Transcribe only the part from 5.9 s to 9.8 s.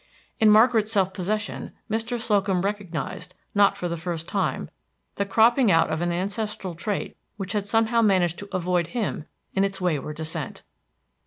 of an ancestral trait which had somehow managed to avoid him in its